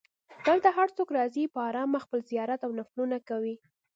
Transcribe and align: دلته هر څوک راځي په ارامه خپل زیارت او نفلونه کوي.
دلته 0.47 0.69
هر 0.77 0.89
څوک 0.97 1.09
راځي 1.17 1.43
په 1.53 1.59
ارامه 1.69 1.99
خپل 2.05 2.19
زیارت 2.29 2.59
او 2.63 2.71
نفلونه 2.79 3.17
کوي. 3.29 3.55